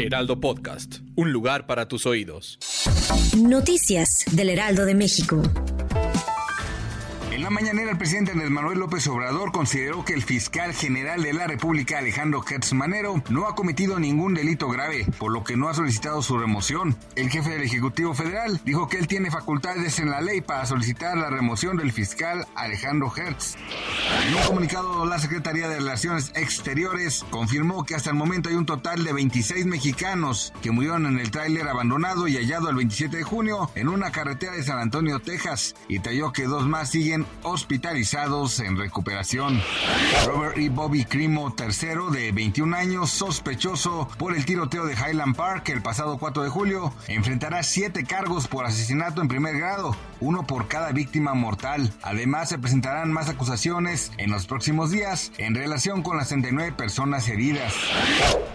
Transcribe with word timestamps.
Heraldo 0.00 0.40
Podcast, 0.40 1.00
un 1.14 1.30
lugar 1.30 1.66
para 1.66 1.86
tus 1.86 2.06
oídos. 2.06 2.58
Noticias 3.36 4.24
del 4.32 4.48
Heraldo 4.48 4.86
de 4.86 4.94
México. 4.94 5.42
En 7.30 7.42
la 7.42 7.50
mañanera, 7.50 7.92
el 7.92 7.98
presidente 7.98 8.32
Andrés 8.32 8.50
Manuel 8.50 8.78
López 8.78 9.06
Obrador 9.08 9.52
consideró 9.52 10.04
que 10.04 10.14
el 10.14 10.22
fiscal 10.22 10.74
general 10.74 11.22
de 11.22 11.32
la 11.32 11.46
República, 11.46 11.98
Alejandro 11.98 12.42
Hertz 12.48 12.72
Manero, 12.72 13.22
no 13.28 13.46
ha 13.46 13.54
cometido 13.54 14.00
ningún 14.00 14.34
delito 14.34 14.68
grave, 14.68 15.06
por 15.18 15.32
lo 15.32 15.44
que 15.44 15.56
no 15.56 15.68
ha 15.68 15.74
solicitado 15.74 16.22
su 16.22 16.38
remoción. 16.38 16.96
El 17.14 17.30
jefe 17.30 17.50
del 17.50 17.62
Ejecutivo 17.62 18.14
Federal 18.14 18.60
dijo 18.64 18.88
que 18.88 18.98
él 18.98 19.06
tiene 19.06 19.30
facultades 19.30 19.98
en 20.00 20.10
la 20.10 20.20
ley 20.20 20.40
para 20.40 20.66
solicitar 20.66 21.16
la 21.16 21.30
remoción 21.30 21.76
del 21.76 21.92
fiscal 21.92 22.46
Alejandro 22.54 23.12
Hertz. 23.14 23.56
En 24.26 24.34
un 24.34 24.42
comunicado, 24.42 25.06
la 25.06 25.18
Secretaría 25.18 25.68
de 25.68 25.76
Relaciones 25.76 26.32
Exteriores 26.34 27.24
confirmó 27.30 27.84
que 27.84 27.94
hasta 27.94 28.10
el 28.10 28.16
momento 28.16 28.48
hay 28.48 28.54
un 28.54 28.66
total 28.66 29.04
de 29.04 29.12
26 29.12 29.66
mexicanos 29.66 30.52
que 30.62 30.70
murieron 30.70 31.06
en 31.06 31.18
el 31.18 31.30
tráiler 31.30 31.68
abandonado 31.68 32.28
y 32.28 32.36
hallado 32.36 32.70
el 32.70 32.76
27 32.76 33.18
de 33.18 33.22
junio 33.22 33.70
en 33.74 33.88
una 33.88 34.10
carretera 34.10 34.52
de 34.52 34.64
San 34.64 34.78
Antonio, 34.78 35.20
Texas, 35.20 35.74
y 35.88 35.94
detalló 35.98 36.32
que 36.32 36.44
dos 36.44 36.66
más 36.66 36.90
siguen 36.90 37.26
hospitalizados 37.42 38.60
en 38.60 38.76
recuperación. 38.76 39.60
Robert 40.26 40.58
E. 40.58 40.68
Bobby 40.68 41.04
Crimo 41.04 41.54
III, 41.56 42.12
de 42.12 42.32
21 42.32 42.76
años, 42.76 43.10
sospechoso 43.10 44.08
por 44.18 44.36
el 44.36 44.44
tiroteo 44.44 44.86
de 44.86 44.94
Highland 44.94 45.36
Park 45.36 45.68
el 45.68 45.82
pasado 45.82 46.18
4 46.18 46.42
de 46.42 46.48
julio, 46.48 46.92
enfrentará 47.08 47.62
siete 47.62 48.04
cargos 48.04 48.48
por 48.48 48.64
asesinato 48.64 49.22
en 49.22 49.28
primer 49.28 49.56
grado, 49.56 49.96
uno 50.20 50.46
por 50.46 50.68
cada 50.68 50.92
víctima 50.92 51.34
mortal. 51.34 51.92
Además, 52.02 52.48
se 52.48 52.58
presentarán 52.58 53.12
más 53.12 53.28
acusaciones 53.28 53.99
en 54.18 54.30
los 54.30 54.46
próximos 54.46 54.90
días 54.90 55.32
en 55.38 55.54
relación 55.54 56.02
con 56.02 56.16
las 56.16 56.28
39 56.28 56.72
personas 56.72 57.28
heridas. 57.28 57.72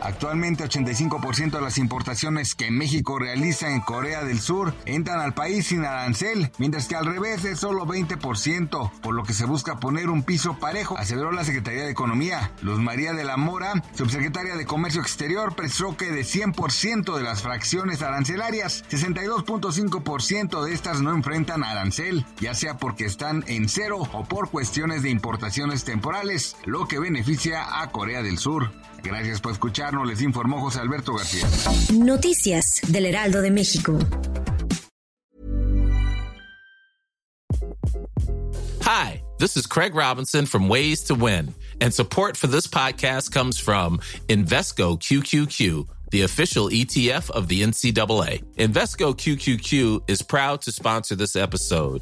Actualmente, 0.01 0.63
85% 0.63 1.51
de 1.51 1.61
las 1.61 1.77
importaciones 1.77 2.55
que 2.55 2.71
México 2.71 3.17
realiza 3.19 3.71
en 3.71 3.81
Corea 3.81 4.23
del 4.23 4.39
Sur 4.39 4.73
entran 4.85 5.19
al 5.19 5.33
país 5.33 5.67
sin 5.67 5.83
arancel, 5.83 6.51
mientras 6.57 6.87
que 6.87 6.95
al 6.95 7.05
revés 7.05 7.43
es 7.45 7.59
solo 7.59 7.85
20% 7.85 8.91
por 9.01 9.13
lo 9.13 9.23
que 9.23 9.33
se 9.33 9.45
busca 9.45 9.79
poner 9.79 10.09
un 10.09 10.23
piso 10.23 10.57
parejo, 10.59 10.97
aseveró 10.97 11.31
la 11.31 11.43
Secretaría 11.43 11.83
de 11.83 11.91
Economía. 11.91 12.51
Luz 12.61 12.79
María 12.79 13.13
de 13.13 13.23
la 13.23 13.37
Mora, 13.37 13.73
subsecretaria 13.93 14.55
de 14.55 14.65
Comercio 14.65 15.01
Exterior, 15.01 15.55
precisó 15.55 15.97
que 15.97 16.11
de 16.11 16.21
100% 16.21 17.15
de 17.15 17.23
las 17.23 17.41
fracciones 17.41 18.01
arancelarias, 18.01 18.83
62.5% 18.89 20.63
de 20.63 20.73
estas 20.73 21.01
no 21.01 21.11
enfrentan 21.11 21.63
arancel, 21.63 22.25
ya 22.39 22.53
sea 22.53 22.77
porque 22.77 23.05
están 23.05 23.43
en 23.47 23.69
cero 23.69 24.07
o 24.13 24.23
por 24.23 24.49
cuestiones 24.49 25.03
de 25.03 25.09
importaciones 25.35 25.83
temporales, 25.83 26.55
lo 26.65 26.87
que 26.87 26.97
beneficia 26.97 27.81
a 27.81 27.91
Corea 27.91 28.23
del 28.23 28.37
Sur. 28.37 28.71
Gracias 29.03 29.41
por 29.41 29.51
escucharnos, 29.51 30.07
les 30.07 30.21
informó 30.21 30.61
José 30.61 30.79
Alberto 30.79 31.13
García. 31.13 31.45
Noticias 31.93 32.79
del 32.87 33.05
Heraldo 33.05 33.41
de 33.41 33.51
México. 33.51 33.99
Hi, 38.83 39.21
this 39.37 39.57
is 39.57 39.67
Craig 39.67 39.93
Robinson 39.93 40.45
from 40.45 40.69
Ways 40.69 41.03
to 41.03 41.15
Win, 41.15 41.53
and 41.81 41.93
support 41.93 42.37
for 42.37 42.47
this 42.47 42.65
podcast 42.65 43.33
comes 43.33 43.59
from 43.59 43.99
Invesco 44.29 44.97
QQQ, 44.97 45.85
the 46.11 46.21
official 46.21 46.69
ETF 46.69 47.29
of 47.31 47.49
the 47.49 47.61
NCAA. 47.61 48.41
Invesco 48.55 49.13
QQQ 49.13 50.09
is 50.09 50.21
proud 50.21 50.61
to 50.61 50.71
sponsor 50.71 51.15
this 51.15 51.35
episode 51.35 52.01